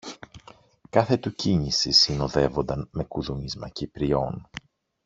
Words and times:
Κάθε 0.89 1.17
του 1.17 1.33
κίνηση 1.35 1.91
συνοδεύονταν 1.91 2.89
με 2.91 3.03
κουδούνισμα 3.03 3.69
κυπριών. 3.69 4.49